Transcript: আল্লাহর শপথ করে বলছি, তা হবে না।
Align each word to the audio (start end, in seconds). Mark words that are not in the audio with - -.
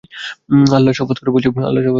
আল্লাহর 0.75 0.93
শপথ 0.93 1.17
করে 1.19 1.31
বলছি, 1.31 1.47
তা 1.47 1.61
হবে 1.61 1.71
না। 1.75 1.81